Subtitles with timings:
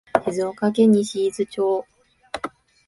[0.25, 1.85] 静岡県西伊豆町